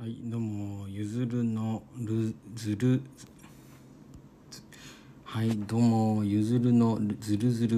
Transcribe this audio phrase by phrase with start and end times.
[0.00, 3.02] はいどうもゆずるのるずる
[5.24, 7.50] はいどうもゆずるのるずる。
[7.50, 7.70] ずる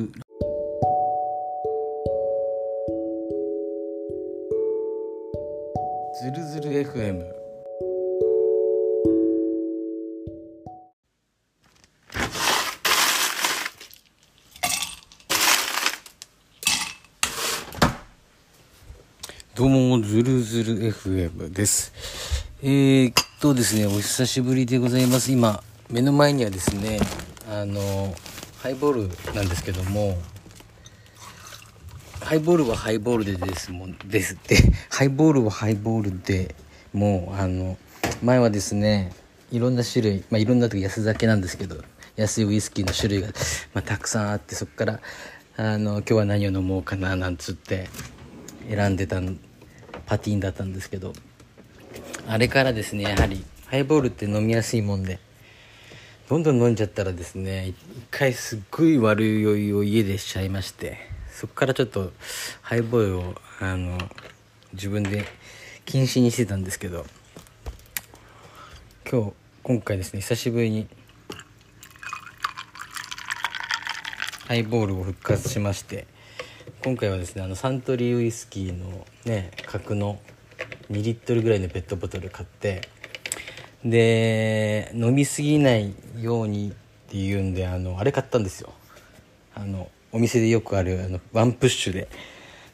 [6.13, 7.40] ずるずる FM
[20.51, 21.93] ずる FM です。
[22.61, 25.31] えー、っとですね、お久しぶりでございます。
[25.31, 26.99] 今、目の前にはですね、
[27.49, 28.13] あの、
[28.59, 30.19] ハイボールなんですけども、
[32.21, 34.57] ハイボールはハイボールでですもん、ですって、
[34.91, 36.57] ハイボールはハイボールで
[36.93, 37.79] もう、あの、
[38.21, 39.13] 前はですね、
[39.53, 41.77] いろんな種類、まあ、いろんなとこ安酒なんですけど、
[42.17, 43.29] 安いウイスキーの種類が、
[43.73, 45.01] まあ、たくさんあって、そこから、
[45.57, 47.89] あの、今日は何を飲もうかな、なんつって、
[48.69, 49.21] 選んでた
[50.07, 51.13] パティンだったんですけど
[52.27, 55.19] あれからですねやはりハイボールって飲みやすいもんで
[56.29, 57.77] どんどん飲んじゃったらですね一
[58.11, 60.99] 回すっごい悪い酔いを家でしちゃいまして
[61.33, 62.13] そこからちょっと
[62.63, 63.99] ハイボールをあの
[64.73, 65.25] 自分で
[65.87, 67.05] 禁止にしてたんですけど
[69.11, 69.33] 今日
[69.63, 70.87] 今回ですね久しぶりに
[74.47, 76.07] ハイボールを復活しまして
[76.83, 80.19] 今回はですねあのサントリーウイスキーのね角の
[80.91, 82.89] 2リットルぐらいのペットボトル買って
[83.85, 86.73] で飲みすぎないようにっ
[87.11, 88.73] ていうんであのあれ買ったんですよ。
[89.55, 92.09] あのお店でよくあるあのワンプッシュで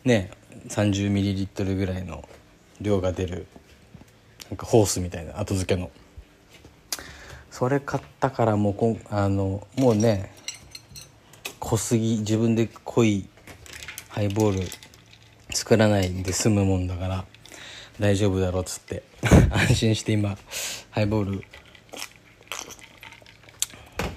[0.04, 0.30] ね
[0.68, 2.28] 30ミリリットルぐらいの
[2.80, 3.48] 量が出る
[4.50, 5.90] なんかホースみたいな後付けの。
[7.50, 10.32] それ買ったからもうこあのもうね
[11.58, 13.28] 濃すぎ自分で濃い
[14.16, 14.66] ハイボール
[15.54, 17.26] 作らないで済むもんだから
[18.00, 19.02] 大丈夫だろっつって
[19.52, 20.38] 安心して今
[20.90, 21.44] ハイボール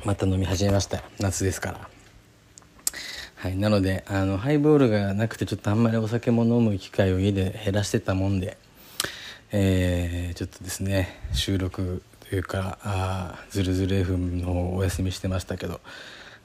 [0.06, 1.04] また飲み始めました。
[1.20, 1.90] 夏ですから。
[3.36, 8.58] はいなのであのハイボールがなくてちょっとあんまりお酒も飲む機会を家で減らしてたもんで
[9.52, 15.82] えー、ちょっとですね収録というかあズルズル FM の方をお休みしてましたけど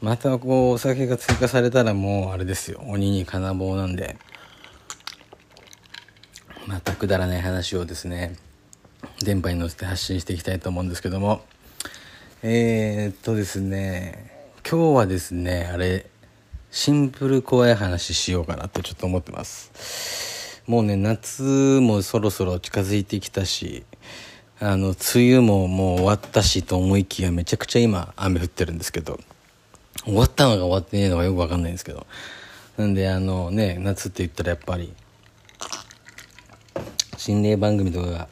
[0.05, 2.83] またこうお酒が追加されたらもうあれですよ。
[2.89, 4.19] 鬼に金棒なんで。
[6.67, 8.37] またくだらない話をですね
[9.25, 11.43] 電波に乗せて発信していきたいと思うんですけども。
[12.43, 16.05] えー、っとですね今日はですねあれ
[16.71, 20.61] シンプル怖い話しようかなとちょっと思ってます。
[20.67, 23.87] もうね夏もそろそろ近づいてきたし
[24.61, 24.97] あの梅
[25.37, 29.19] 雨ももう終わったしと思いきやめちゃくちゃ今雨降ってるんですけど。
[30.03, 32.07] 終わったのか終わってねえのかよくわかんないんですけど。
[32.77, 34.93] なんであのね夏って言ったらやっぱり
[37.17, 38.29] 心霊番組とかが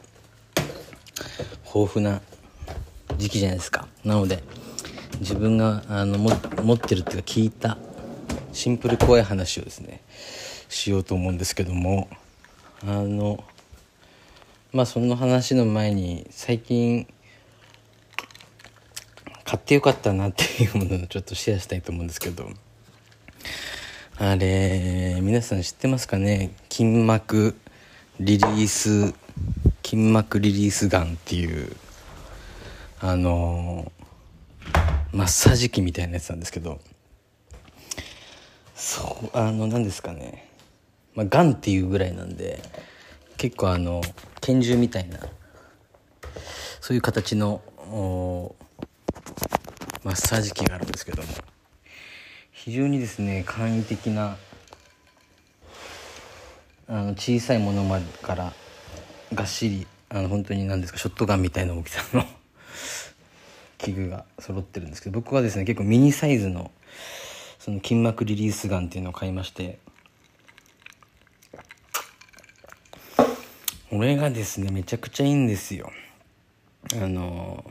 [1.73, 2.21] 豊富な
[3.17, 3.87] 時期じゃないですか。
[4.03, 4.43] なので
[5.19, 7.77] 自分があの持ってるっていうか聞いた
[8.51, 10.01] シンプル怖い話をですね
[10.67, 12.09] しようと思うんですけども
[12.83, 13.43] あの
[14.73, 17.07] まあその話の前に最近
[19.53, 22.49] 買ってよかったなっていうものをちょっとシェアしたいと思うんですけど。
[24.17, 26.49] あれ皆さん知ってますかね？
[26.71, 27.55] 筋膜
[28.19, 29.13] リリース
[29.83, 31.71] 筋膜リリースガンっていう
[32.99, 33.91] あの
[35.11, 36.79] マッサージ機みたいなやつなんですけど。
[38.73, 40.49] そうあの何ですかね？
[41.13, 42.59] まあガンっていうぐらいなんで
[43.37, 44.01] 結構あの
[44.41, 45.19] 拳銃みたいな
[46.81, 47.61] そういう形の
[50.03, 51.27] マッサージ機があるんですけども。
[52.63, 54.37] 非常にですね簡易的な
[56.87, 58.53] あの小さいものまでから
[59.33, 62.23] がっしりあの本当に何ですかショットガンみたいな大きさの
[63.79, 66.71] 器具が揃ってるんですけど僕はですね結構ミニサイズの
[67.59, 69.77] その筋膜リリースガンっていうのを買いまして
[73.89, 75.91] これがですねめちゃくちゃいいんですよ。
[76.93, 77.69] あの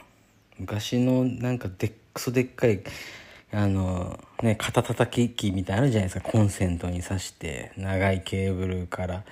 [0.59, 2.83] 昔のなんかでっくそでっかい
[3.53, 6.31] あのね肩たたき機みたいなあるじゃないですか。
[6.31, 9.25] コンセントに挿して長いケーブルから。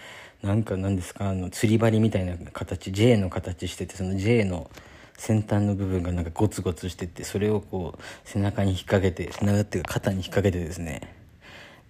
[0.43, 4.71] なんか何ですかあの釣り針みたいな形 J の形しててその J の
[5.19, 11.15] 先端の部分がなんかゴツゴツしててそれをこう背中に引っ掛けて背中っていうか肩に引っ掛けてですね。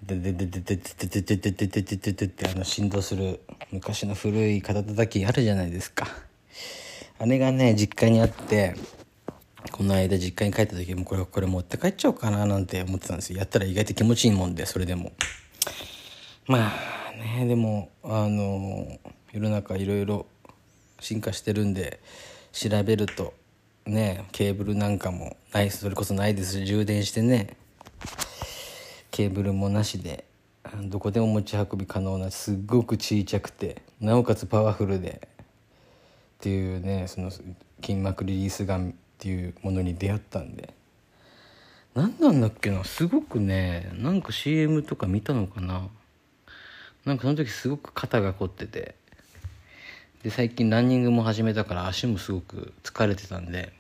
[0.03, 3.41] ででででででででででででででってあの振動する
[3.71, 6.09] 昔の古い肩たたきあるじゃないですか。
[7.21, 8.75] あれがね実家にあって
[9.73, 13.39] この間実家に帰った時もこれこれ持って帰っちゃおうかななんて思ってたんですよ。
[13.39, 15.13] やったら意外と気持ちいいもんでそれでも。
[16.47, 18.99] まあねでもあの
[19.33, 20.27] 世の中いろいろ
[20.99, 22.01] 進化してるんで
[22.53, 23.35] 調べると
[23.87, 27.57] ねケーブルなんかもないそれこそないですし充電してね
[29.11, 30.25] ケーブルもなしで
[30.85, 35.47] どこでも持ち運び可能なすっごく小さくてなおかつパワフルでっ
[36.39, 40.73] ていうねその筋膜リリースガンっていうものに出会ったんで。
[41.95, 42.83] 何なんだっけな。
[42.85, 45.89] すごくねなんか CM とか見たのかな。
[47.05, 48.95] なんかその時すごく肩が凝ってて。
[50.23, 53.75] で最近ランニングも始めたから足もすごく疲れてたんで。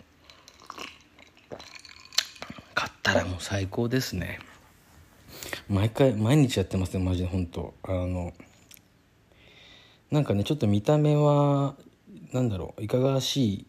[2.75, 4.41] 買ったらもう最高ですね。
[5.71, 7.73] 毎回毎日やってますねマジで本当。
[7.85, 8.35] あの
[10.11, 11.77] なんかねちょっと見た目は
[12.35, 13.67] なんだろういかがわしい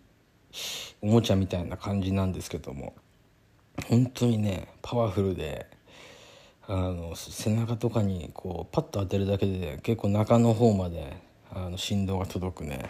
[1.01, 2.93] おもちゃみたいな感じなんですけども
[3.87, 5.67] 本当にねパワフルで
[6.67, 11.17] あの背中とかにこうパッと当てるだけで結構中の方まで
[11.53, 12.89] あの振動が届くね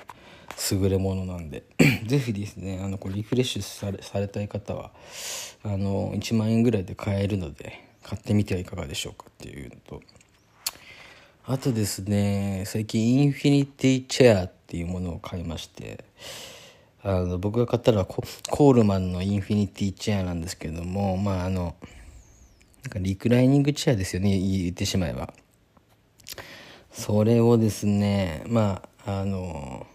[0.72, 1.64] 優れものなんで。
[2.06, 4.92] 是非ですねあのこれリフレッシュされされたい方は
[5.64, 10.02] あの1万円ぐらいで買えるので買ってみてはいかがでしょうかっていうのと。
[11.46, 16.04] あとですね最近インフィニティチェアっていうものを買いまして
[17.04, 21.76] あの僕が買ったのはコールマンのインフィニティチェアなんですけれどもまああの
[22.84, 25.34] なんかリクライニングチェアですよね言ってしまえば。
[26.92, 29.88] それをですねまああの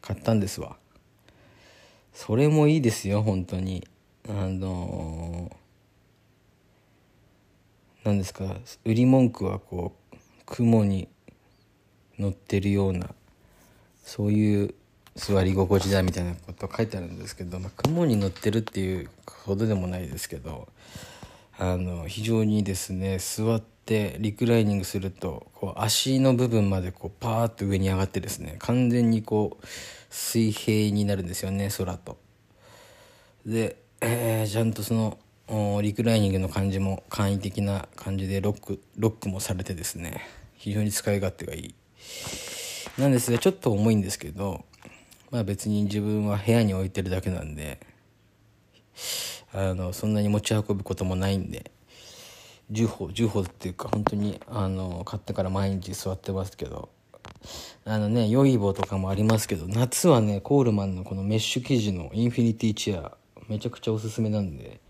[0.00, 0.76] 買ったんですわ。
[2.12, 3.86] それもいいですよ本当に。
[4.28, 5.50] あの
[8.04, 11.08] 何ですか売り文句はこう雲に
[12.18, 13.08] 乗ってるような
[14.04, 14.74] そういう
[15.18, 20.68] 座り心地だみたいなこと書いてあるんですけど、まあ、雲に乗ってるっていうほどでもないですけど
[21.58, 29.66] あの非常にですね座ってリクライニングするとこう足の部分までこうパーッと上に上がってですね完全にこう
[30.08, 32.16] 水平になるんですよね空と。
[33.44, 35.18] で、えー、ちゃんとその
[35.82, 41.74] リクライニングの感じも簡易的な感じでロックロックもされてですね非常に使い勝手がいい
[42.98, 44.64] なんですがちょっと重いんですけど
[45.30, 47.80] まあ別に自分は部屋に置いてるだけなんで
[49.52, 51.70] あのそんなに持ち運ぶこともないんで
[52.72, 56.90] 10歩10歩っていうか本当にあの買ってから毎日座ってますけど
[57.84, 63.16] あのね良い棒とかもありますけど夏はねコールマンのこのメッシュ生地のインフィニティチェア
[63.48, 64.80] めちゃくちゃおすすめなんで、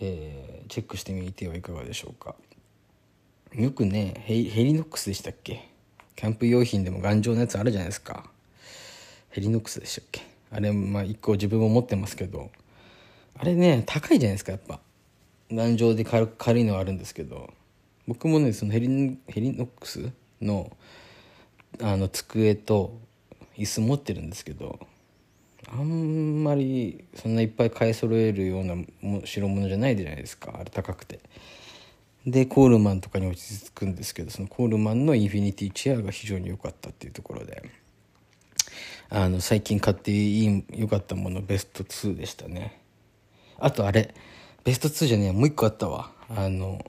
[0.00, 2.34] えー、チェックしてみてはいかがでしょうか。
[3.54, 5.68] よくねヘリノックスでしたっけ？
[6.16, 8.31] キャンプ用品でも頑丈なやつあるじゃないですか。
[9.32, 10.22] ヘリノックスでしたっけ？
[10.50, 12.50] あれまあ一個自分も持ってますけど。
[13.36, 14.78] あれね高いじゃないですかやっぱ。
[15.50, 17.52] 頑丈で軽軽いのはあるんですけど。
[18.06, 20.70] 僕もねそのヘリヘリノックスの
[21.80, 22.98] あの机と
[23.56, 24.78] 椅子持ってるんですけど。
[25.68, 28.74] あんまりそんないっぱい買い揃えるような
[29.24, 30.56] 代物じゃないじゃないですか。
[30.58, 31.20] あれ高くて。
[32.26, 37.62] でコールマンとかに落ち着くんですけどそのコールマンのインフィニティチェアが非常に良かったっていうところで。
[39.14, 42.80] あの最近買っていい良かったものベスト2でしたね。
[43.58, 44.14] あとあれ
[44.64, 46.10] ベスト2じゃねえもう一個あったわ。
[46.34, 46.82] あの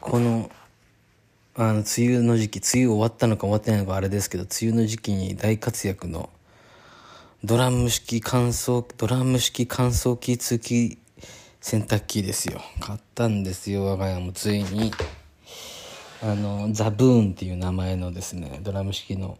[0.00, 0.50] この
[1.54, 6.30] あの梅雨の時期梅雨終わったのか終わってないのかあれですけど梅雨の時期に大活躍の
[7.44, 10.58] ドラム式乾燥ドラム式乾燥機付
[10.90, 10.98] き
[11.60, 12.60] 洗濯機ですよ。
[12.80, 14.90] 買ったんですよ我が家もついに。
[16.22, 19.38] あのザブーンっていう名前のですねドラム式の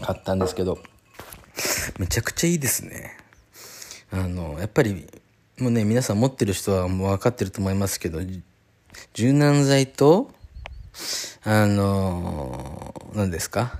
[0.00, 0.78] 買ったんですけど
[1.98, 3.16] めちゃくちゃいいですね。
[4.10, 5.06] あのやっぱり
[5.58, 8.20] もうね皆さん持ってる人はもう分かってると思いますけど
[9.14, 10.30] 柔軟剤と
[11.44, 13.78] あの何ですか？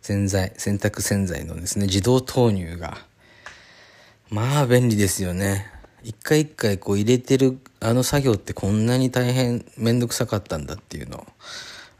[0.00, 2.98] 洗剤洗濯洗剤のですね自動投入が
[4.30, 5.70] まあ便利ですよね。
[6.02, 11.26] 一回一回こう入れてるあの作業ってこんなに大変面倒くさかったんだっていうのを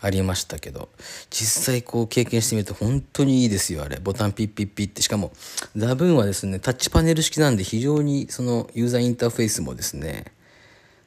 [0.05, 0.89] ありましたけど
[1.31, 3.99] 実際こう経験してみると本当にいいですよあれ。
[3.99, 5.01] ボタンピッピッピッって。
[5.01, 5.33] しかも
[5.77, 10.27] ザブーンはですねタッチパネル式なんで非常にそのユーザーインターフェースもですね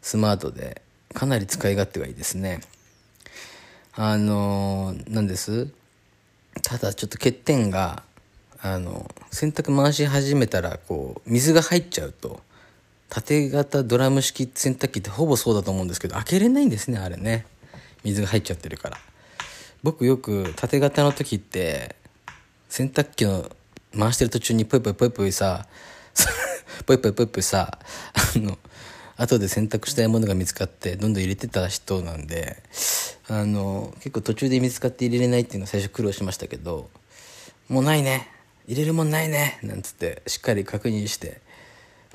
[0.02, 0.82] スマートで
[1.14, 2.62] かなり使い勝手がいいですね。
[3.94, 5.70] あの何です？
[6.64, 8.04] ただちょっと欠点が
[8.62, 12.40] あの洗濯回し始めたらこう水が入っちゃうと
[13.10, 17.46] 縦型ドラム式洗濯機ってほぼそうだと思うんですけど開けれないんですねあれね。
[18.06, 18.98] 水が入っちゃってるから。
[19.84, 21.96] 僕よく縦型の時って
[22.70, 23.52] 洗濯機の
[23.98, 25.68] 回してる途中にポイポイポイポイさ
[26.88, 27.78] ポイポイポイポイさ
[28.14, 28.58] あの
[29.16, 32.64] 後で選択したいものが見つかってどんどん入れてた人なんで
[33.28, 36.90] あの結構途中で見つかって入れれないっていうのは最初苦労しましたけど
[37.68, 38.30] もうないね。
[38.68, 39.60] 入れるもんないね。
[39.62, 41.42] なんつってしっかり確認して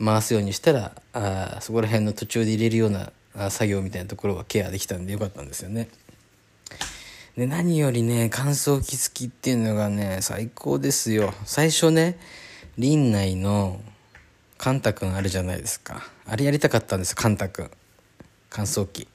[0.04, 5.88] 回すようにしたらあそこら辺の途中で入れるような作業みたいなところがケアできたんでよかったんですよね。
[7.36, 11.32] で何よりね乾燥機付きっていうのがね最高ですよ。
[11.44, 12.18] 最初ね
[12.76, 13.80] 林内の
[14.58, 16.02] カンタ君あるじゃないですか。
[16.26, 17.70] あれやりたかったんですよカンタ君。
[18.50, 19.08] 乾燥機。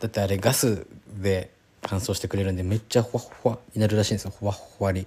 [0.00, 1.50] だってあれガスで
[1.82, 4.30] 乾燥してくれるんでめっちゃほわほわになるらしいんですよ。
[4.30, 5.06] ほわほわり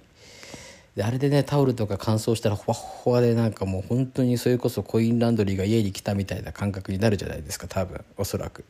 [0.96, 8.64] であれでねタオルとか乾燥したらほわほわでなんかもう本当にそれこそコインランドリーが家に来たみたいな感覚になるじゃないですか多分おそらく。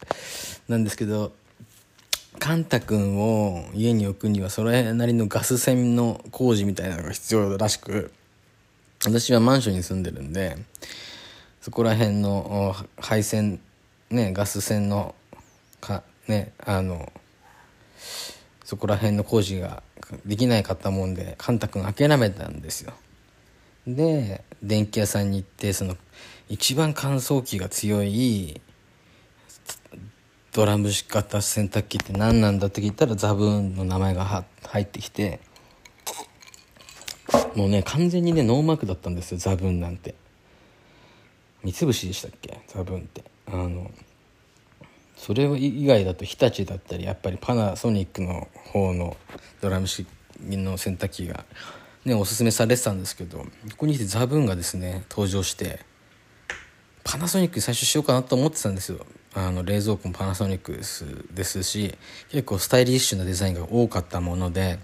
[0.69, 1.33] なんですけど
[2.41, 8.13] カンタ君を家に置くにはそれなりのガス栓の工事みたいなのが必要らしく
[9.05, 10.57] 私はマンションに住んでるんで
[11.61, 13.61] そこら辺の配線
[14.11, 15.15] ねガス栓の
[15.81, 17.11] かねあの
[18.65, 19.83] そこら辺の工事が
[20.25, 22.93] できないかったもんでカンタ君諦めたんですよ。
[23.87, 25.97] で電気屋さんに行ってその
[26.49, 28.61] 一番乾燥機が強い
[30.53, 35.41] ドラム式型洗濯機って何なんだって聞いたらザブーンの名前が入ってきて
[37.55, 40.15] もうね完全にねノーマークだったんですよザブーンなんて。
[41.65, 42.61] 三つ星でしたっけ？
[42.69, 43.25] ザブーンって。
[43.47, 43.91] あの
[45.17, 49.17] それ以外だと日立だったりやっぱりパナソニックの方の
[49.61, 50.07] ドラム式
[50.43, 51.45] の洗濯機が
[52.05, 53.47] ねおすすめされてたんですけどこ
[53.79, 55.81] こに来てザブーンがですね登場して
[57.03, 59.07] パナソニック最初しようかなと思ってたんですよ。
[59.35, 61.95] あの冷蔵庫もパナソニックですですし
[62.31, 64.79] 結構スタイリッシュなデザインが多かったもので、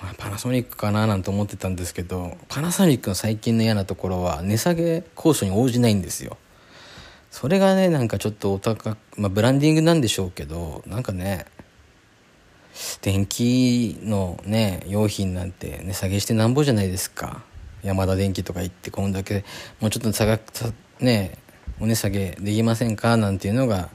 [0.00, 6.36] まあ、パナソニックかななんて思ってたんですけどパナソニックの最近の嫌なところは値下げ交渉に応じないんですよ。
[7.38, 11.44] それがねなんかちょっとお高くまあブランディングなんでしょうけどなんかね
[13.02, 17.42] 電気のね用品なんて値下げしてなんぼじゃないですか。
[17.82, 19.44] 山田電機とか行ってこんだけ
[19.80, 20.40] もうちょっと下が
[21.00, 21.36] ね
[21.78, 23.90] お値下げできませんかなんていうのが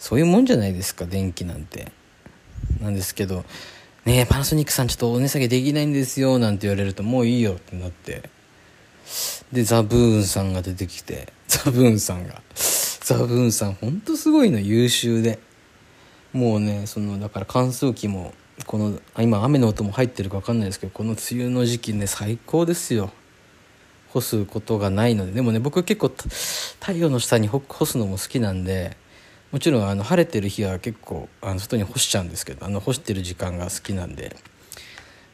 [0.00, 1.92] そういうもんじゃないですか電気なんて。
[2.80, 3.44] なんですけど
[4.04, 8.36] ねパナソニックさんちょっとお値下げできないんですよなんて言われるともういいよってなって。
[9.52, 15.38] でザブーンさんが出てきて ザブーンさんがザブーンさんほんとすごいの優秀で。
[16.32, 18.34] もうねそのだから乾燥機も
[18.66, 23.10] この今雨の音も入ってるか分かんないですけどこの梅雨の時期ね最高ですよ。
[24.10, 25.32] 干すことがないので。
[25.32, 26.08] でもね僕結構
[26.80, 28.96] 太陽の下に干すのも好きなんで
[29.52, 34.36] もちろんあの晴れてる日は結構あの外に干しちゃうんですけどあの干してる時間が好きなんで,、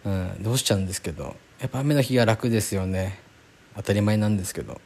[0.05, 3.24] うん、で干しちゃうんですけどやっぱ雨の日は楽ですよね。
[3.77, 4.81] 当たり前なんですけど。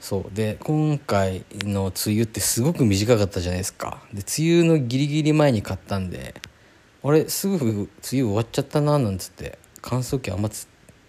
[0.00, 0.34] そう。
[0.34, 4.02] で今回の梅雨ってすごく短かったじゃないですか。
[4.12, 6.34] で梅雨のギリギリ前に買ったんで
[7.02, 10.50] あれすぐ梅雨終わっちゃったななんつって乾燥機あんま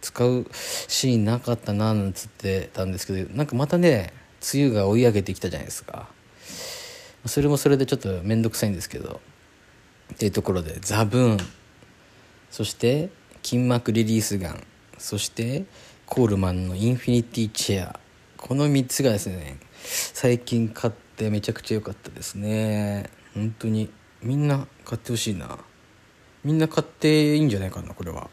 [0.01, 0.45] 使う
[0.87, 4.13] シーンなかったななんつってたんですけどなんかまたね
[4.53, 6.09] 梅雨が追い上げてきたじゃないですか。
[7.25, 9.21] それもそれでちょっと面倒くさいんですけど
[10.13, 11.37] っていうところでザブーン。
[12.49, 13.09] そして
[13.43, 14.63] 筋膜リリースガン。
[14.97, 15.65] そして
[16.13, 17.98] コールマンのインフィニティチェア。
[18.36, 23.10] この3つがですね最近買ってめちゃくちゃ良かったですね。
[23.34, 23.89] 本当に
[24.22, 25.58] みんな買ってほしいな。
[26.44, 28.30] みんな買っていいんじゃないかなこれは。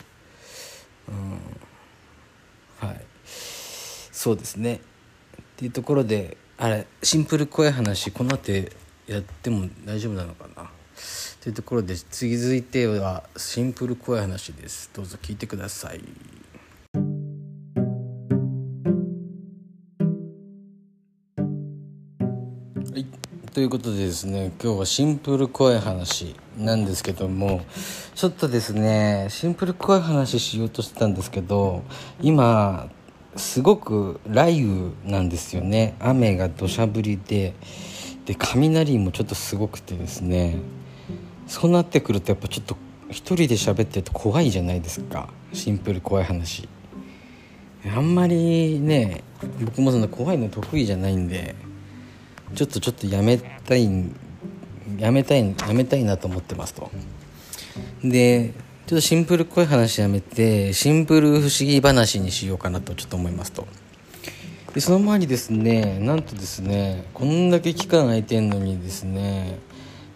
[1.08, 2.88] うん。
[2.88, 3.00] はい。
[3.24, 4.80] そうですね。
[5.40, 8.50] っていうところであれシンプル怖い話この後
[9.06, 10.68] やっても大丈夫なのかな。
[11.40, 14.90] というところで続いてはシンプル怖い話です。
[14.92, 16.02] どうぞ聞いてください。
[22.90, 23.04] はい。
[23.52, 27.60] ということでですね今日はシンプル怖い話なんですけども
[28.14, 31.82] ちょっとですねシンプル怖い話しようとしてたんですけど
[32.22, 32.88] 今
[33.36, 35.96] すごく雷雨なんですよね。
[36.00, 37.54] 雨が土砂降りで
[38.24, 40.56] で雷もちょっとすごくてですね
[41.46, 42.74] そうなってくるとやっぱちょっと
[43.10, 46.66] 一人で喋ってると怖いじゃないですかシンプル怖い話。
[47.94, 49.24] あんまりね
[49.62, 51.54] 僕もその怖いの得意じゃないんで
[52.54, 53.88] ちょっとちょっとやめたい
[54.98, 56.90] やめたいやめたいなと思ってますと。
[58.02, 58.52] で
[58.86, 63.66] ちょっとシンプルっぽい話やめてシンプル不思議話にしようかなとちょっと思いますと。
[64.74, 69.58] でその前にですねなんとですねこんだけ期間空いてんのにですね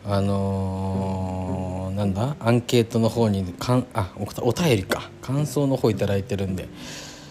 [0.04, 5.10] あのー、なんだアンケートの方にかんあおお便りか。
[5.20, 6.68] 感想の方頂いてるんで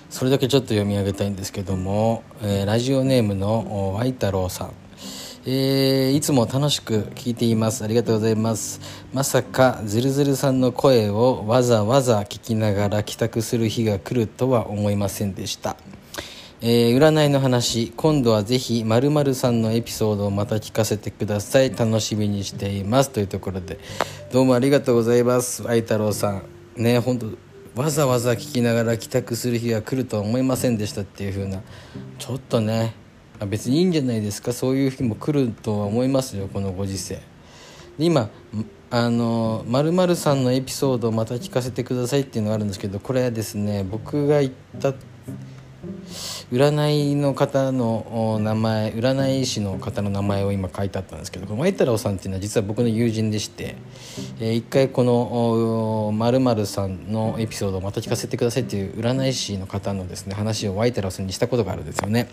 [0.10, 4.72] それだけちょっと読み上げたいんですけども、えー、ラジオネームのワイ太郎さん。
[5.44, 7.84] えー、いつも楽しく聞いています。
[7.84, 8.80] ありがとうございます。
[9.12, 15.78] まさかズルズルさんの声をわざわざ聞きながら帰宅する日が来るとは思いませんでした。
[16.62, 21.76] えー、占いの話今度はぜひまるさんのエピソードをまた聞かせてください。
[21.76, 23.10] 楽しみにしています。
[23.10, 23.80] というところで。
[24.32, 25.68] どうもありがとうございます。
[25.68, 26.44] 愛太郎さん。
[26.76, 31.64] ね本当わざわざ聞きながら帰宅する日が来るとは思いませんでしたっていう風な。
[32.20, 33.01] ちょっとね
[33.46, 34.54] 別にいいんじゃないですか？
[34.54, 37.16] そういう日も来るとは思いますよこのご時世。
[37.98, 38.30] で今
[38.90, 44.94] あのまるさんのエピソードをまた聞かせてくださいっていうのがあるんですけどこれはですね僕が言った
[46.52, 53.76] 占いの方の名前占い師の方の名前を今書いてあったんですけどこの前太郎さんっていうのは実は僕の友人でして、
[54.40, 62.30] えー、一回この○○さんのエピソードをまた聞かせてくださいっていう占い師の方のですね話をワイ太郎さんにしたことがあるんですよね。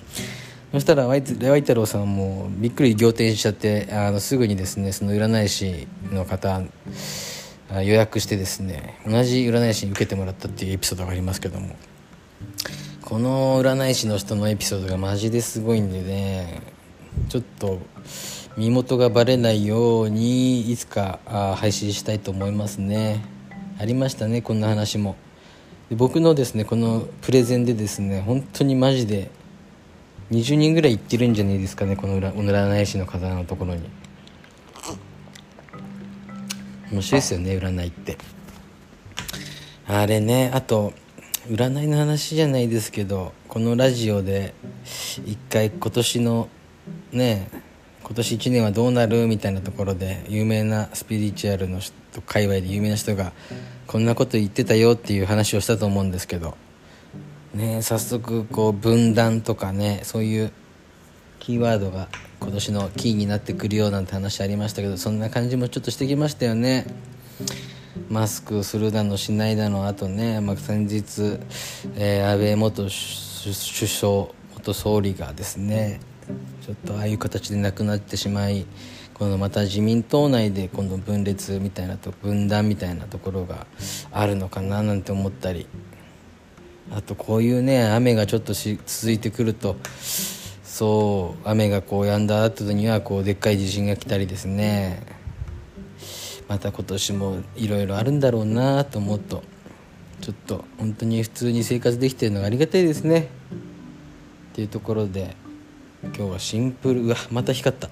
[0.73, 6.61] そしたらワイ太郎さんもびっくり仰天しちゃってあのすぐにですねその占い師の方
[7.71, 11.75] 予約してですね同じ占い師に受けてもらったっていうエピソードがありますけども
[13.09, 16.61] この占い師の人のエピソードがマジですごいんでね。
[17.31, 17.79] ちょっと
[18.59, 21.19] 身元がバレないようにいつか
[21.57, 23.25] 配信したいと思いますね。
[23.79, 25.17] ありましたねこんな話も。
[25.89, 29.31] で僕のですねこのプレゼンでですね本当にマジで
[30.31, 33.89] 20人ぐらい行ってるんじゃないですかねこの占い師の方のところに。
[36.93, 38.19] 面白いですよね占いって。
[39.87, 40.93] あれねあと
[41.49, 44.53] 占いの話じゃないですけどこのラジオで
[45.25, 46.49] 一回今年の
[47.11, 47.49] ね
[48.03, 51.95] 今年1年はどうなるみたいなところで有名なスピリチュアルの人
[52.27, 53.33] 界隈で有名な人が
[53.87, 56.55] こんなこと言ってたよっていう話をしたと思うんですけど
[57.55, 60.53] ね早速こう分断とかねそういう
[61.39, 62.09] キーワードが
[62.41, 66.87] 今年のキーになってくるようなんて話ありましたけどそんな感じもちょっとしてきましたよね。
[68.11, 71.39] マスクするだのしないだのあとね、まあ、先日、
[71.97, 72.91] えー、安倍元首
[73.55, 76.01] 相元総理がですね
[76.65, 78.67] ちょっとああいう形で亡くなってしまい
[79.15, 83.67] このまた自民党内で今度分裂みたいなと分断みたいなところが
[84.11, 85.67] あるのかななんて思ったり
[86.91, 89.77] あとこういうね雨がちょっとし続いてくると
[90.63, 95.18] そう雨がこう止んだ後にはこうでっかい地震が来たりですね。
[96.49, 99.43] また今年もいろいろあるんだろうなと思うと
[100.21, 103.29] ちょっと本当に普通に生活できてるのがありがたいですね。
[104.53, 105.37] っていうところで
[106.03, 107.89] 今日はシンプルうわまた光った。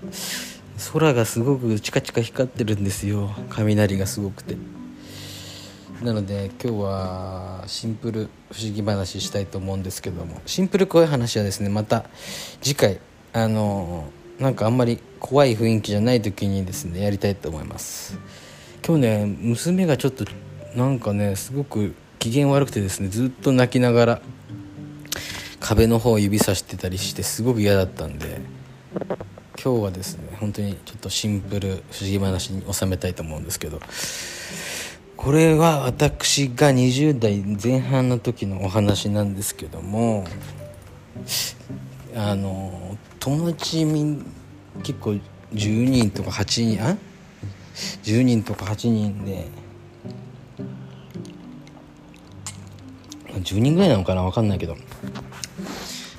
[0.93, 3.31] 空がすごくチカチカ光ってるんですよ。
[3.51, 4.57] 雷がすごくて。
[6.03, 10.41] なので今日はシンプル不思議話したいと思うんですけども。
[10.47, 12.05] シンプル怖い話はですねまた
[12.61, 12.99] 次回
[13.33, 18.19] あのなんかあんまり怖い雰囲気じゃない時にですねやりたいと思います。
[18.87, 20.25] 今日ね娘がちょっと
[20.77, 24.23] なんかねすごく機嫌悪くてですねずっと泣きながら
[25.59, 28.41] 壁の方を指さしてたりしてすごく嫌だったんで
[29.61, 33.81] 今日はですね本当にちょっとシンプル不思議話に収めたいと思うんですけど
[35.17, 40.25] これは私が20代前半の時のお話なんですけども
[42.15, 44.23] あの友達み
[44.85, 45.11] 結構
[45.53, 46.97] 10人とか8人あ？
[48.03, 49.49] 10人とか8人で
[53.35, 54.77] 10人ぐらいなのかな分かんないけど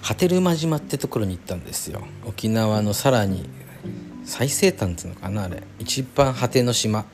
[0.02, 2.02] 波照間島ってところに行ったんですよ。
[2.26, 3.50] 沖縄のさらに
[4.24, 5.64] 最西端っていうのかなあれ。
[5.80, 7.06] 一番果ての島。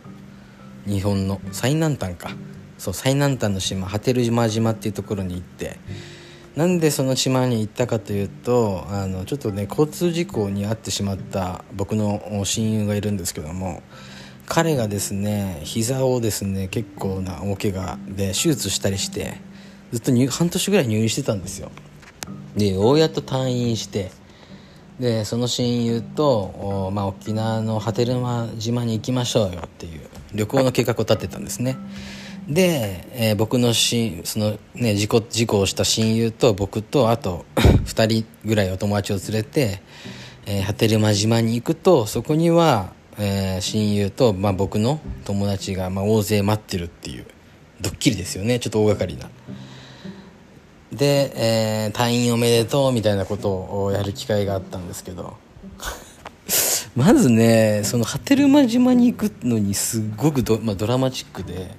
[0.86, 2.32] 日本の最南端か。
[2.78, 5.80] そう最南端の島波照間島っていうところに行って。
[6.56, 13.82] なんでその島に行ったかというとあのちょっとね交通事故に遭ってしまった僕の親友がいるんですけども
[14.48, 19.38] 彼がですね膝をですね結構な大怪我で手術したりして
[19.92, 21.72] ずっと半年ぐらい入院してたんですよ。
[22.56, 24.12] でようやっと退院して
[25.00, 30.02] でその親友と、まあ、沖縄の波照間島に行きましょうよっていう
[30.34, 31.78] 旅行の計画を立てたんですね。
[32.48, 37.46] で、えー、僕のしその、ね、事故事故をした親友と僕とあと
[37.86, 39.82] 2人ぐらいお友達を連れて、
[40.46, 47.26] えー、波照間島に行くとそこには、えー、親友と、まあ、僕の友達が、まあ、大勢待ってるっていう
[47.82, 48.60] ドッキリですよね。
[48.60, 49.30] ちょっと大掛かりな。
[50.92, 55.38] で、えー、退院おめでとうみたいなことをやる機会があったんですけど。
[56.96, 61.72] まずねその波照間島に行くのにすごくド,、まあ、ドラマチックで。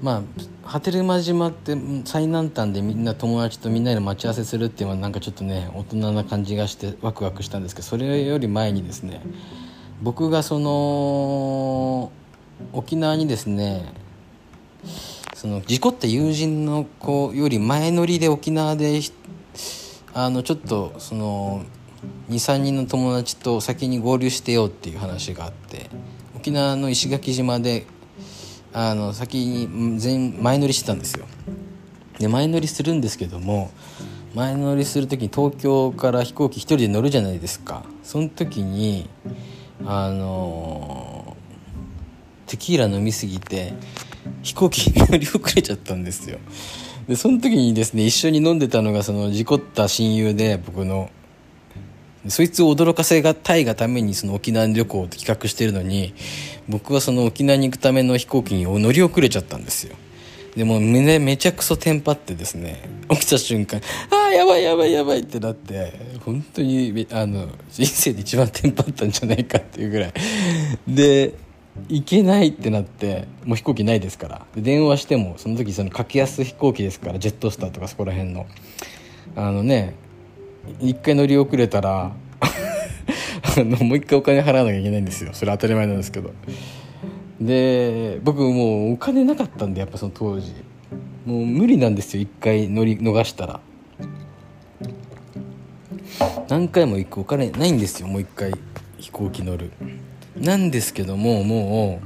[0.00, 0.22] まあ
[0.64, 9.20] 波照間島って最南端でみんな友達とみんなで待ち合わせするっていうのはなんかちょっとね大人な感じがしてワクワクしたんですけどそれより前にですね
[10.02, 12.10] 僕がその
[12.72, 13.94] 沖縄にですね
[15.34, 19.00] その事故った友人の子より前乗りで沖縄で
[20.12, 21.64] あのちょっとその
[22.30, 25.88] 23人の友達と先に合流してようっていう話があって
[26.34, 27.86] 沖縄の石垣島で
[28.72, 31.26] あの先に全前乗りしてたんですよ。
[32.18, 33.70] で前乗りするんですけども
[34.34, 37.84] 前乗りする時に東京から飛行機1人で乗るじゃないですか。
[38.02, 39.08] その時に
[39.86, 41.36] あの
[42.46, 43.74] テキーラ飲みすぎて
[44.42, 46.38] 飛行機に乗り遅れちゃったんですよ。
[47.08, 51.10] でその時にですね一緒に飲んでたのがその事故った親友で僕の。
[52.28, 56.14] そいつを驚かせがたいがためにその沖縄旅行を企画してるのに
[56.68, 59.96] 僕はその沖縄に行くための飛行機に乗り遅れちゃったんですよ。
[60.56, 65.92] でも胸めちゃくそテンパってですね起きた瞬間ああやばいやばいやばいってなって
[66.24, 70.12] 本当にあの人生で一番テンパったんじゃないかっていうぐらい。
[70.86, 71.34] で
[71.88, 74.46] 行けないってなってもう飛行機ないですから。
[74.54, 78.46] 電話してもその時その格安飛行機ですからジェットスターとかそこら辺の。
[79.36, 79.94] あのね
[80.80, 85.30] 一回乗り遅れたら あのもう一回お金払わなきゃいけないんですよ。
[85.32, 86.34] それ当たり前なんですけど。
[87.46, 90.52] で僕もうお金なかったんでやっぱその当時。
[91.24, 93.60] もう無理なんですよ一回乗り逃したら。
[96.48, 98.52] 何回も行くお金ないんですよもう一回。
[98.98, 99.72] 飛行機乗る。
[100.36, 102.00] なんですけどもも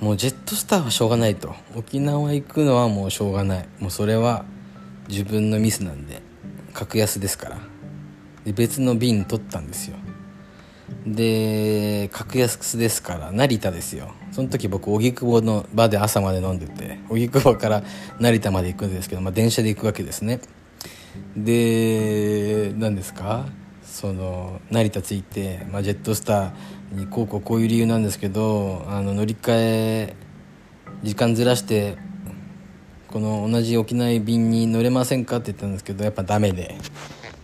[0.00, 1.54] うもうジェットスターはしょうがないと。
[1.74, 3.68] 沖縄行くのはもうしょうがない。
[3.78, 4.44] もうそれは
[5.08, 6.22] 自分のミスなんで。
[6.72, 7.58] 格安ですから。
[8.44, 9.96] で別の便取ったんですよ。
[11.14, 14.12] で格安ですから成田ですよ。
[14.32, 17.82] その時僕荻窪の場で朝まで飲んでて荻窪から
[18.20, 20.40] 成田まで行くんですけど、まあ、電車で行くわけですね。
[21.36, 23.46] で何ですか？
[23.84, 30.16] その成田着いて、まあ、ジェットスターにこうこうこういう理由なんですけどあの乗り換え
[31.02, 31.96] 時間ずらして
[33.08, 35.36] この同じ沖縄便に乗れませんか？
[35.36, 36.76] って言ったんですけどやっぱダメで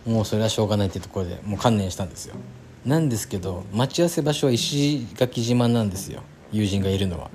[0.05, 2.35] もうそれはしょうがないってところでもう観念したんですよ。
[2.85, 6.21] なんですけど待ち合わせ場所は石垣島なんですよ。
[6.51, 7.31] 友人がいるのは。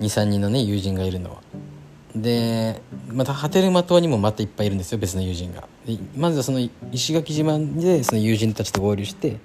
[0.00, 1.42] 23人のね友人がいるのは。
[2.16, 5.68] でまた波照間島にもまたいっぱいいるんですよ別の友人が。
[6.16, 9.36] まずはその石垣島でその友人たちと合流して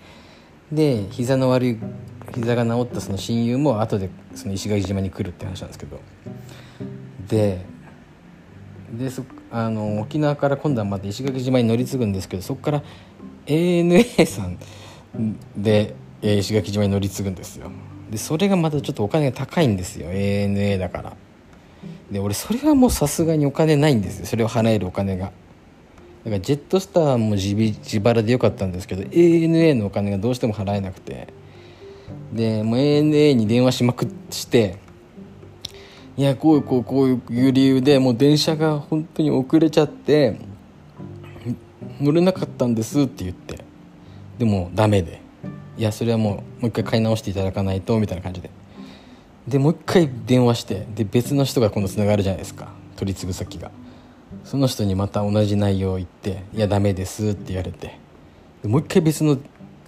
[0.71, 1.77] で膝の悪い
[2.33, 5.99] 膝が治ったその親友も後でその石垣島に来るって話なんですけど。
[7.27, 7.65] で
[8.97, 9.23] でそ
[9.57, 12.83] あの沖縄から今度はまた石垣島に乗り継ぐんですけどそこから
[13.45, 14.57] ANA さん
[15.55, 17.71] で石垣島に乗り継ぐんですよ。
[18.11, 20.09] でそれがまたちょっとお金が高いんですよ。
[20.09, 21.13] ANA だから。
[22.11, 24.25] で俺それはもうさすがにお金ないんですよ。
[24.25, 25.27] それを払えるお金が。
[25.27, 31.29] だからジェットスターも自自腹でよかったんですけど ANA のお金がどうしても払えなくて。
[32.33, 34.79] でもう ANA に電話しまくして
[36.17, 40.39] いやこうこうこういう理由でもう電車が本当に遅れちゃって
[41.99, 43.59] 乗れなかったんですって言って。
[44.37, 45.21] でもダメで。
[45.77, 48.49] いやそれはもうもう一回買い直していただかないとみたいな感じで。
[49.47, 52.69] でもう一回電話してで別の人が今度つながるじゃないですか。
[52.95, 53.71] 取り次ぐ先が。
[54.45, 57.97] その人にまた同じ内容を言って「いやダメです」って言われて。
[58.63, 59.37] もう一回別の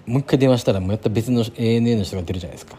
[0.06, 2.76] もう一回電話したらもうやった別の ANA の人が出るじゃないですか。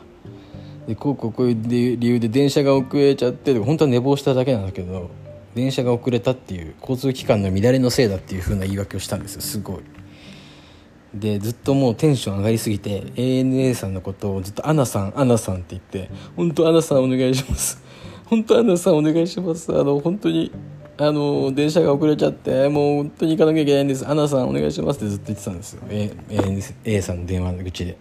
[0.89, 1.57] でこうこうこういう
[1.99, 5.11] 理由で電車が遅れちゃって本当は寝坊しただけなんだけど
[5.53, 9.83] 電車が遅れたっていう交通機関の乱れのせいだっていう風な言い訳をしたんですよすごい。
[11.13, 17.83] でずっともうテンション上がりすぎて ANA さんのことをずっと「アナさんアナさん」って言って「本当アナさんお願いします」
[18.25, 20.51] 「本当アナさんお願いします」あの本当に
[20.97, 25.83] あの電車が遅れちゃってもう本当に行かなきゃいけないんです「アナさんお願いします」ってずっと言ってたんですよ。
[25.91, 26.11] A,
[26.85, 27.95] A さんの電話の口で。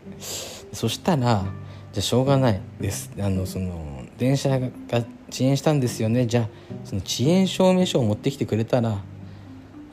[0.73, 1.45] そしたら
[1.99, 4.69] 「ゃしょうがないです」あのその電車が
[5.31, 6.27] 遅延したんですよね。
[6.27, 6.49] じゃあ
[6.85, 8.99] その遅延証明書を持ってきてくれたら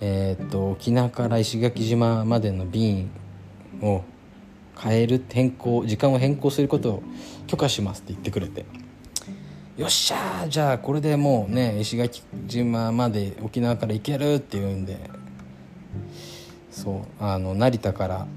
[0.02, 3.10] えー、っと沖縄から石垣島までの便
[3.82, 4.04] を
[4.78, 7.04] 変える変更時間を変更することを
[7.48, 8.66] 許可しますって言ってくれて。
[9.78, 14.98] よっしゃじゃあこれでもうね石垣島まで沖縄から行けるっていうんで。
[16.76, 18.28] そうあの成田から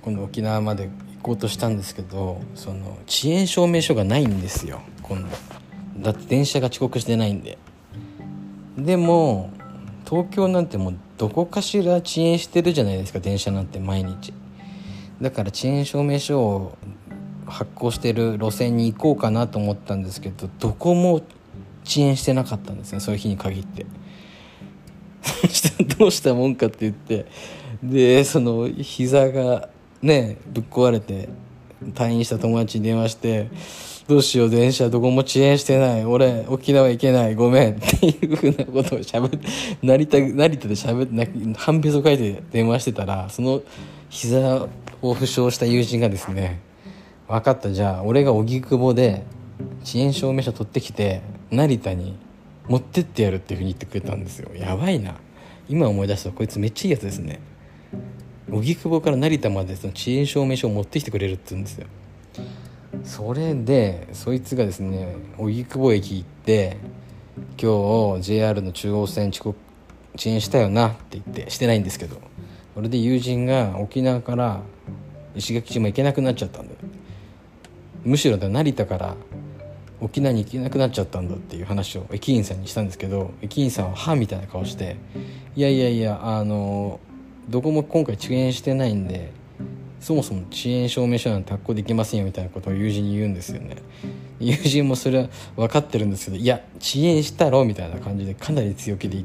[0.00, 0.88] 今度沖縄まで
[1.22, 4.82] こうとしたんですけどその遅延証明書がないんですよ。
[5.02, 5.28] 今度。
[5.98, 7.58] だって電車が遅刻してないんで。
[8.76, 9.50] でも
[10.08, 14.32] 東京なんてもうどこかしら遅延してるじゃないですか電車なんて毎日。
[15.20, 16.78] だから遅延証明書を
[17.46, 21.22] 発行してる路線に行こうかなと思ったんですけどどこも
[21.84, 23.86] 遅延してなかったんですねそういう日に限って。
[25.22, 27.26] そしてどうしたもんかって言って
[27.82, 29.68] でその膝が
[30.02, 31.28] ねぶっ壊れて
[31.94, 33.48] 退院した友達に電話して
[34.08, 39.38] 「どうしよう電車どこも遅延してない俺沖縄行けないごめん」っていうふうなことをしゃべって
[39.82, 43.62] 成田成田でしゃべって半べそ書いて電話してたらその
[44.08, 44.68] 膝
[45.00, 46.60] を負傷した友人がですね
[47.28, 49.22] 「分かったじゃあ俺が荻窪で
[49.84, 52.16] 遅延証明書取ってきて成田に
[52.68, 54.50] 持ってってやる」っていうふうに言ってくれたんですよ。
[54.54, 55.14] やばいな。
[55.68, 57.40] 今思い出したこいつめっちゃいいやつですね。
[58.50, 61.86] 荻窪から成田までその遅延証明書を持ってきてくれるって言うんですよ。
[63.04, 66.76] それでそいつがですね荻窪駅行って
[67.60, 69.58] 「今日 JR の中央線遅刻
[70.14, 72.20] 遅延したよな」って言ってしてないんですけど
[72.74, 74.60] それで友人が沖縄から
[75.34, 76.74] 石垣島行けなくなっちゃったんだ
[78.04, 79.16] むしろ成田から
[80.00, 84.96] 沖縄に行けなくなっちゃったんだっていう話を駅員さんにしたんですけど駅員さんは「は」みたいな顔して
[85.56, 87.00] 「いやいやいやあの
[87.48, 89.32] どこも今回遅延してないんで
[90.00, 93.76] そもそも遅延証明書なんて発行できませんよ」みたいなことを友人に言うんですよね。
[94.40, 99.24] 友人もそれは分かってるんですけど「いや遅延したろ」みたいな感じでかなり強気で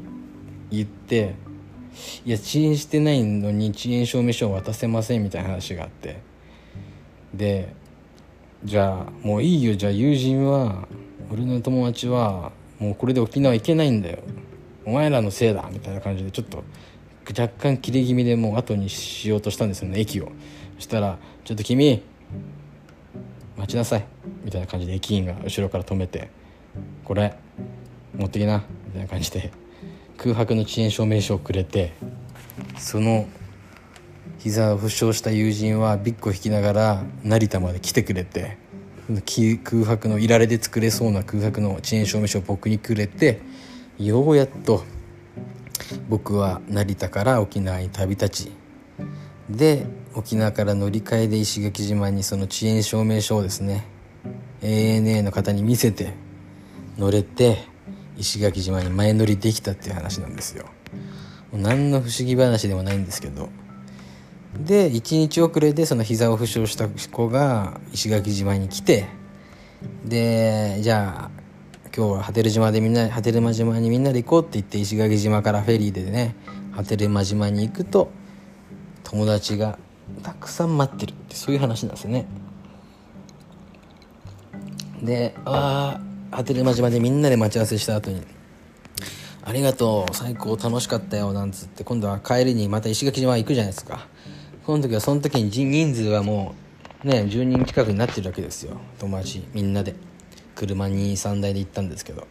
[0.70, 1.34] 言って
[2.24, 6.16] 「いや遅延してないのに遅延証明書を渡せません」みたいな話があって。
[7.34, 7.74] で
[8.64, 9.74] じゃあもういいよ。
[9.74, 10.88] じゃあ友人は
[11.30, 14.18] 俺の友達はもうこれで沖縄行けないんだよ。
[14.84, 16.64] お前らのせいだみたいな感じでちょっと
[17.30, 20.32] 若干切れ気味でもう後にしようとしたんですよね駅を。
[20.76, 22.02] そしたら「ちょっと君
[23.56, 24.04] 待ちなさい」
[24.44, 26.30] みたいな感じで駅員が後ろから止めて
[27.04, 27.34] 「これ
[28.16, 29.50] 持ってきな」みたいな感じで
[30.16, 31.92] 空白の遅延証明書をくれて
[32.78, 33.26] その
[34.38, 38.56] 膝を負傷した友人はビッグを引きながら成田まで来てくれて
[39.64, 43.40] 空白のいられで作れそうな空白の遅延証明書を僕にくれて
[43.98, 44.84] ようやっと
[46.08, 48.52] 僕は成田から沖縄に旅立ち。
[49.50, 53.86] で沖縄から乗り換えで石垣島にその遅延証明書をですね
[54.62, 56.12] ANA の方に見せて
[56.98, 57.58] 乗れて
[58.16, 60.66] 石垣島に前乗りできたっていう話なんですよ。
[61.52, 63.48] 何の不思議話でもないんですけど。
[64.58, 69.06] で1日遅れでその膝を負傷した子が石垣島に来て
[70.04, 71.37] でじゃあ
[71.94, 76.34] 今日は波照島でみんな波照間島にみんなで行こうって言って石垣島からフェリーでね
[76.72, 78.10] 波照間島に行くと
[79.04, 79.78] 友達が
[80.22, 82.26] たくさん待ってるってそういう話なんですよね。
[85.02, 88.22] でああ波照間島でみんなで待ち合わせした後に
[89.44, 94.06] 「ありがとう最高楽しかったよ」なんつって今度は帰りにまた石垣島行くじゃないですか。
[94.66, 96.54] この時はその時に人数はも
[97.04, 98.76] うね10人近くになってるわけですよ。
[98.98, 99.94] 友達みんなで。
[100.58, 102.26] 車に3台で行ったんですけど。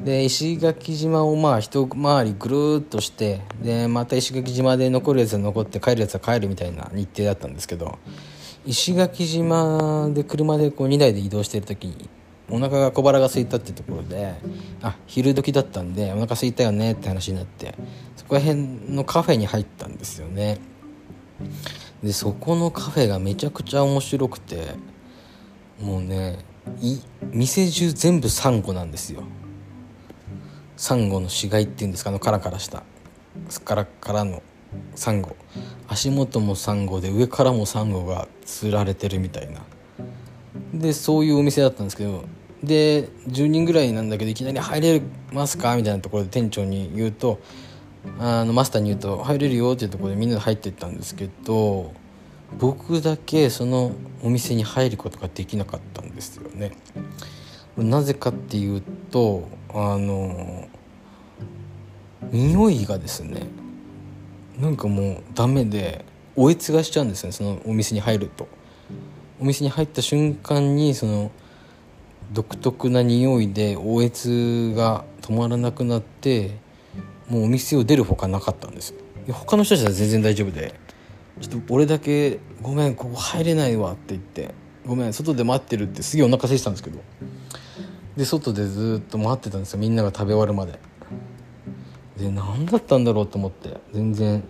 [0.00, 7.96] で石垣島をまあ一回りぐるっとしてでまた石垣島で残るやつは残って帰るやつは帰るみたいな日程だったんですけど
[8.66, 12.08] 石垣島で車でこう2台で移動してる時に
[12.50, 14.34] お腹が小腹が空いたってところで
[14.82, 17.74] あ昼時だったんでお腹空いたよねって話になって
[18.16, 20.58] そこら辺のカフェに入ったんですよね。
[22.02, 24.74] でそこのカフェがめちゃくちゃ面白くて
[25.80, 26.38] もうね
[26.80, 26.98] い
[27.32, 29.22] 店中全部サンゴなんですよ。
[30.76, 32.10] サンゴの死骸っていうんですか？
[32.10, 32.82] あのカラカラした。
[33.64, 34.42] カラカラの
[34.94, 35.36] サンゴ。
[35.88, 39.60] 足元もサンゴで上からもサンゴが釣られてるみたいな。
[40.72, 42.24] でそういうお店だったんですけど
[42.62, 45.76] で10人ぐらいなんだけどいきなり入れますか？
[45.76, 47.40] みたいなところで店長に言うと
[48.18, 51.92] あのマスターに言うと入れるよっていうところでみんなで入っていったんですけど
[52.58, 56.72] 僕だけそのお店に入ることができなかったんですよね。
[57.76, 60.68] なぜかっていうとあの
[62.30, 63.48] 匂いがですね
[64.60, 66.04] なんかもうダメで
[66.36, 68.48] おえつがしちゃうんですねそのお店に入ると。
[69.40, 71.32] お店に入った瞬間にその
[72.32, 76.56] 独特な匂いでおえつが止まらなくなって
[77.28, 78.94] もうお店を出るほかなかったんです。
[79.32, 80.74] 他の人たちは全然大丈夫で
[81.40, 84.54] ちょっと俺だけ「ごめんここ入れないわ」って言って
[84.86, 86.98] 「ごめん外で待ってる」ってすげえお腹空いてたんですけど。
[88.16, 90.78] で外でずっと待ってたんですよみんなが食べ終わるまで。
[92.16, 94.44] で何だったんだろうと思って全然。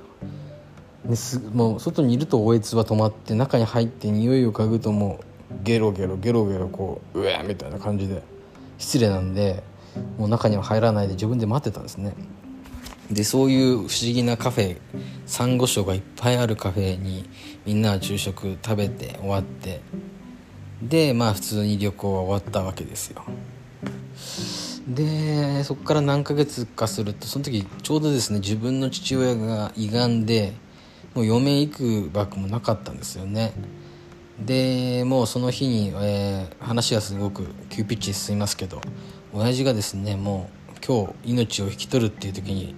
[1.06, 8.22] ですもう外にいるとおえつは止まって中に入って匂いを嗅ぐともうゲロゲロゲロゲロこううわみたいな感じで
[8.78, 9.62] 失礼なんで
[10.18, 12.14] もう中には入らないで自分で待ってたんですね。
[13.10, 14.78] でそういう不思議なカフェ
[15.26, 17.28] サンゴ礁がいっぱいあるカフェに
[17.66, 19.80] みんなは昼食食べて終わって
[20.82, 23.22] でまあ普通に旅行は終わったわけですよ。
[24.86, 30.52] でそこから何ヶ月かするとその時ちょうどですね自分の父親が胃がんで
[31.14, 33.52] もう嫁行くばくもなかったんですよね。
[34.38, 38.80] でもうその日に、えー、話はすごく急ピッチで進みますけど
[39.32, 42.74] 親父がですねもう今日命を引き取るっていう時に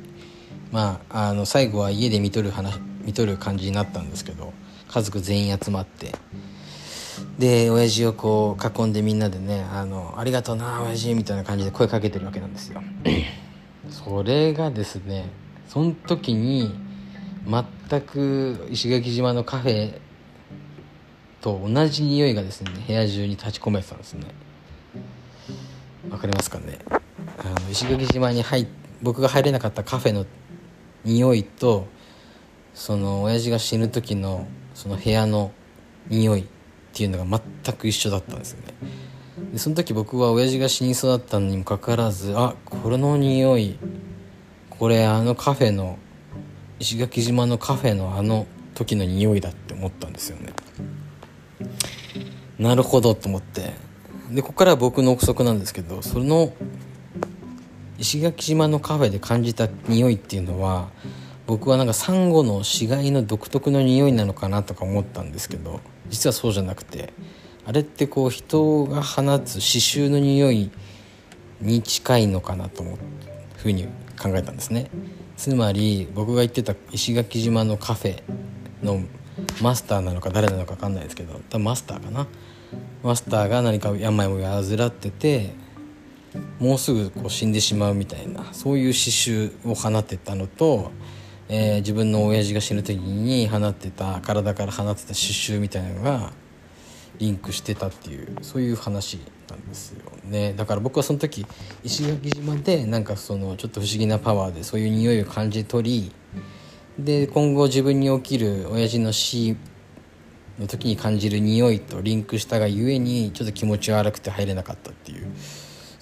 [0.72, 4.52] まああの最後は家で見とる話見とる感じになったんですけど
[4.88, 6.14] 家族全員集まって。
[7.38, 12.82] で親父をこう囲んでみんなでね「あのありがとうな親父」みたいな感じで声かけてるわけなんですよ。
[13.90, 15.28] それがですね
[15.68, 16.74] その時に
[17.46, 19.98] 全く石垣島のカフェ
[21.40, 24.26] と同じ匂いがですね部屋中に立ち込めてたんですね。
[26.10, 26.78] わかりますかね？
[27.38, 28.66] あの石垣島に入
[29.02, 30.24] 僕が入れなかったカフェの
[31.06, 31.86] 匂いと
[32.74, 35.52] その親父が死ぬ時のその部屋の
[36.08, 36.44] 匂いっ
[36.92, 38.74] ていうのが全く一緒だったんですよね。
[39.52, 43.78] でその時僕は親父が死にそうだったのにもかかわらずあこれの匂い
[44.68, 45.98] これあのカフェの
[46.78, 50.52] 石垣島のカフェのあの時の匂いだって思ったんですよね。
[52.58, 53.72] なるほどと思って。
[54.30, 56.52] でここからは僕の憶測なんですけどその
[57.98, 60.90] 石垣島のカフェで感じた匂いっていうのは
[61.46, 67.12] 僕はなんかサンゴの死骸の独特の匂いなのかなとか思ったんですけど実はそうじゃなくて
[67.64, 70.70] あれってこう人が放つ刺繍の匂い
[71.60, 72.98] に近いのかなと思う
[73.56, 73.84] ふうに
[74.20, 74.90] 考えたんですね。
[75.36, 78.22] つまり僕が言ってた石垣島のカフェ
[78.82, 79.02] の
[79.60, 82.26] マスターなのか誰なのか分かんないですけど多分マスターかな。
[83.02, 85.54] マスターが何か病を患ってて
[86.58, 90.90] もうすぐこう死んでしまうみたいなそういう刺繍を放ってたのと、
[91.48, 96.32] えー、自分の親父が死ぬ時に放ってた体から放ってた刺繍みたいなのが
[97.18, 99.18] リンクしてたっていうそういう話
[99.48, 100.52] なんですよね。
[100.54, 101.46] だから僕はその時
[101.82, 106.12] 石垣島でなんかそのちょっと不思議なパワーでそういう匂いを感じ取り
[106.98, 109.56] で今後自分に起きる親父の死
[110.58, 115.26] の時に感じる匂いとリンクしたがゆえにちょっと気持ち悪くて入れなかったっていう。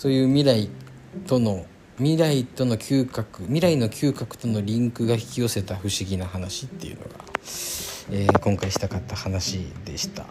[0.04, 0.68] そういう未来
[1.26, 1.64] との
[1.96, 7.08] 未来との嗅覚未来の嗅覚とのリンクが引き寄せた不思議な話っていうのが、
[8.10, 10.26] えー、今回したかった話でした。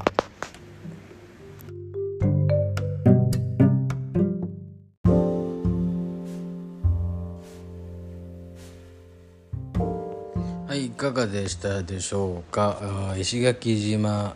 [10.68, 13.16] はいいかがでしたでしょうか？
[13.18, 14.36] 石垣島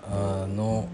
[0.55, 0.89] の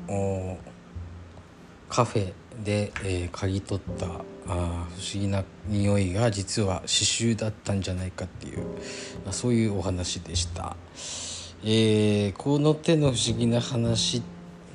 [1.87, 4.11] カフェで、えー、嗅ぎ取ったあ
[4.45, 8.59] 不思議な匂いが実は刺繍だったんじゃないかっていう、
[9.23, 10.75] まあ、そういうお話でした、
[11.63, 14.21] えー、この手の不思議な話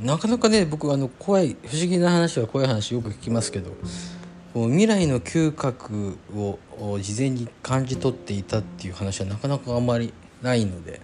[0.01, 3.73] なかなかね僕あの怖い不思議な話は怖い話よく聞きますけど
[4.55, 6.59] 未来の嗅覚を
[7.01, 11.01] 事前に感じ取っていたっていう話はなかなかあんまりないので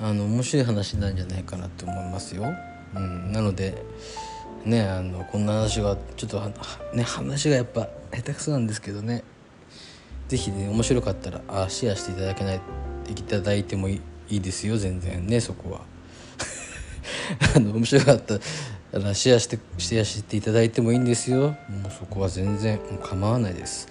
[0.00, 2.44] あの面白い話なんじゃないかなと思いますよ。
[2.94, 3.82] うん、なので
[4.66, 6.40] ねあのこんな話がちょっと
[6.92, 9.22] ね話がやっぱ下手くそなんですけどね
[10.28, 12.60] 是非ね面白かったらあシェアしていただけない
[13.08, 15.80] いただいてもいいですよ全然ねそこは。
[17.54, 18.34] あの面白かった
[18.92, 23.88] らシェアしてシェアしていただいてもいいんですよもうそこは全然構わないです。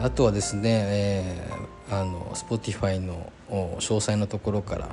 [0.00, 4.88] あとはですね、えー、あの Spotify の詳細のところから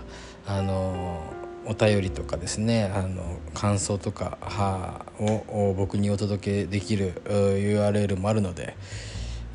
[0.48, 1.22] あの
[1.66, 8.76] お便りとかですねあの感想とかはを僕にお届けできる URL もあるので、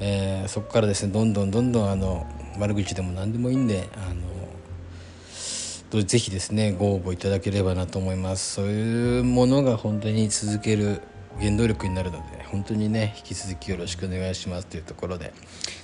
[0.01, 2.27] えー、そこからですねどんどんどんどんあの
[2.59, 8.55] 悪口でも何でもいいんであのぜひですねご応募いただければなと思います。
[8.55, 11.01] そういうものが本当に続ける
[11.39, 15.33] 原動力になるので本当にね引き続きよろしくお願いしますというところで。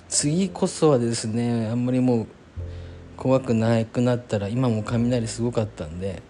[0.09, 2.27] 次こそはですねあんまりもう
[3.17, 6.23] 怖くなくなったら今も雷すごかったんで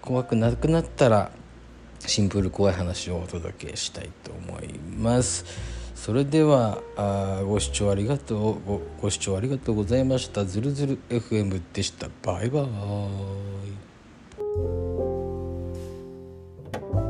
[0.00, 1.30] 怖くなくなったら
[2.00, 5.44] シンプル怖い話をお届けしたいと思います。
[5.94, 10.44] それではあご視聴ありがとうごご視聴ありがとうございました。
[10.44, 12.08] ズルズル FM でした。
[12.22, 12.68] バイバー
[16.98, 17.01] イ。